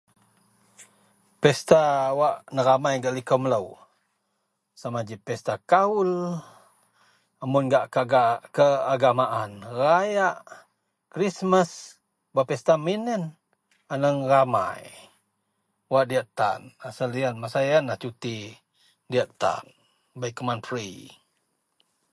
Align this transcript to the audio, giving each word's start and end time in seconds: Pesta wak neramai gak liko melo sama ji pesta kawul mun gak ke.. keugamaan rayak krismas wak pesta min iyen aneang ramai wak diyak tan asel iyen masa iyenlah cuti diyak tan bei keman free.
Pesta 1.41 1.81
wak 2.19 2.35
neramai 2.55 2.95
gak 3.03 3.15
liko 3.17 3.35
melo 3.43 3.63
sama 4.81 4.99
ji 5.07 5.15
pesta 5.27 5.53
kawul 5.71 6.11
mun 7.51 7.65
gak 7.73 7.85
ke.. 7.93 8.23
keugamaan 8.55 9.51
rayak 9.81 10.37
krismas 11.13 11.71
wak 12.35 12.47
pesta 12.49 12.73
min 12.85 13.01
iyen 13.09 13.23
aneang 13.93 14.17
ramai 14.31 14.81
wak 15.93 16.05
diyak 16.09 16.27
tan 16.39 16.61
asel 16.87 17.11
iyen 17.19 17.35
masa 17.41 17.59
iyenlah 17.67 17.97
cuti 18.03 18.37
diyak 19.11 19.29
tan 19.41 19.63
bei 20.19 20.31
keman 20.37 20.59
free. 20.67 20.95